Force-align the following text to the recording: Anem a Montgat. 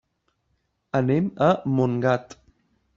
Anem 1.01 1.29
a 1.49 1.53
Montgat. 1.77 2.39